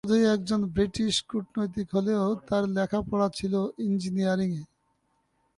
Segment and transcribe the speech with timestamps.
[0.03, 3.53] আনোয়ার চৌধুরী একজন ব্রিটিশ কূটনীতিক হলেও তার লেখা পড়া ছিল
[3.87, 4.63] ইঞ্জিনিয়ারিং এ।